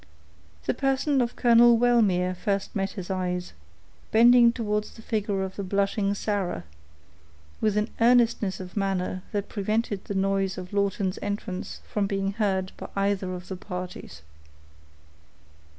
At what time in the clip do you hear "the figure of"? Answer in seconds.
4.95-5.57